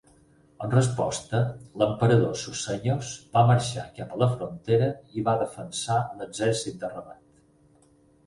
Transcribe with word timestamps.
En 0.65 0.69
resposta, 0.75 1.39
l'emperador 1.81 2.31
Susenyos 2.43 3.11
va 3.37 3.43
marxar 3.51 3.85
cap 3.99 4.15
a 4.15 4.19
la 4.23 4.29
frontera 4.31 4.87
i 5.21 5.25
va 5.29 5.37
defensar 5.43 5.99
l'exèrcit 6.23 6.81
de 6.85 6.89
Rabat. 6.95 7.21